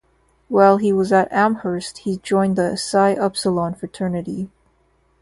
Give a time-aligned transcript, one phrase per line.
[0.47, 4.49] While he was at Amherst he joined the Psi Upsilon fraternity.